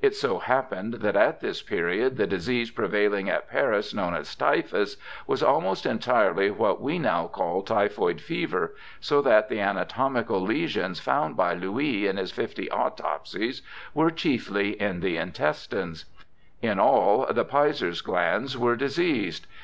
It 0.00 0.14
so 0.14 0.38
happened 0.38 0.94
that 1.02 1.16
at 1.16 1.40
this 1.40 1.60
period 1.60 2.16
the 2.16 2.28
disease 2.28 2.70
prevailing 2.70 3.28
at 3.28 3.50
Paris 3.50 3.92
known 3.92 4.14
as 4.14 4.32
typhus 4.32 4.98
was 5.26 5.42
almost 5.42 5.84
entirely 5.84 6.48
what 6.48 6.80
we 6.80 6.96
now 6.96 7.26
call 7.26 7.60
typhoid 7.60 8.20
fever, 8.20 8.76
so 9.00 9.20
that 9.22 9.48
the 9.48 9.58
anatomical 9.58 10.40
lesions 10.40 11.00
found 11.00 11.36
by 11.36 11.54
Louis 11.54 12.06
in 12.06 12.18
his 12.18 12.30
fifty 12.30 12.70
autopsies 12.70 13.62
were 13.94 14.12
chiefly 14.12 14.80
in 14.80 15.00
the 15.00 15.16
intestines; 15.16 16.04
in 16.62 16.78
all 16.78 17.26
the 17.28 17.44
Peyer's 17.44 18.00
glands 18.00 18.56
were 18.56 18.76
diseased. 18.76 19.48